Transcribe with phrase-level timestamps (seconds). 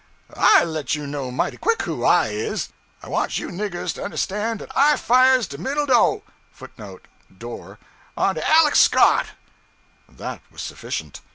[0.35, 2.69] I let you know mighty quick who I is!
[3.03, 7.03] I want you niggers to understan' dat I fires de middle do'{footnote
[7.37, 7.77] [Door]}
[8.17, 9.27] on de "Aleck Scott!"'
[10.09, 11.21] That was sufficient.